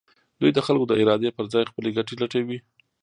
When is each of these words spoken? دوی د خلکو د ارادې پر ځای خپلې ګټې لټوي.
دوی 0.39 0.51
د 0.53 0.59
خلکو 0.65 0.85
د 0.87 0.93
ارادې 1.01 1.29
پر 1.37 1.45
ځای 1.53 1.63
خپلې 1.69 1.89
ګټې 1.97 2.15
لټوي. 2.21 2.59